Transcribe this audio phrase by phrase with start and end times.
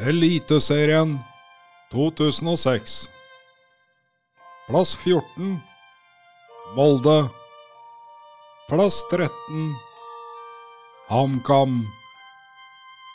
[0.00, 1.18] Eliteserien
[1.90, 3.08] 2006.
[4.68, 5.60] Plass 14
[6.76, 7.30] Molde.
[8.68, 9.74] Plass 13
[11.08, 11.84] HamKam.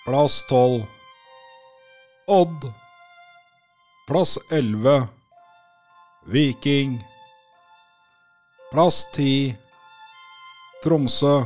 [0.06, 0.86] Plass 12
[2.28, 2.74] Odd.
[4.08, 5.08] Plass 11
[6.26, 7.02] Viking.
[8.72, 9.56] Plass 10
[10.84, 11.46] Tromsø.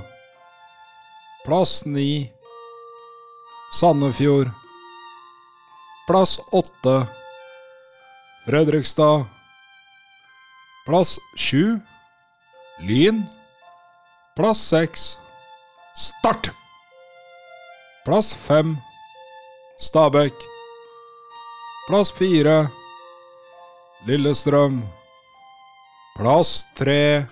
[1.45, 2.31] Plass 9
[3.71, 4.66] Sandefjord.
[6.07, 7.07] Plass åtte
[8.45, 9.25] Fredrikstad.
[10.85, 11.79] Plass sju
[12.79, 13.25] Lyn.
[14.35, 15.17] Plass seks
[15.95, 16.49] Start!
[18.05, 18.77] Plass fem
[19.79, 20.33] Stabekk.
[21.87, 22.69] Plass fire
[24.05, 24.81] Lillestrøm.
[26.15, 27.25] Plass tre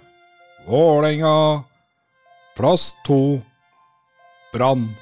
[0.68, 1.64] Vålerenga.
[2.58, 3.40] Plass to
[4.54, 4.96] Brann.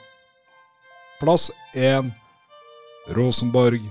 [1.20, 2.23] Plass 1
[3.08, 3.82] Rosenborg.